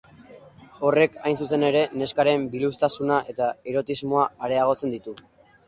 Horrek, 0.87 1.17
hain 1.29 1.37
zuzen 1.45 1.65
ere, 1.67 1.83
neskaren 2.03 2.49
biluztasuna 2.55 3.21
eta 3.35 3.53
erotismoa 3.75 4.27
areagotzen 4.51 4.99
ditu. 4.99 5.19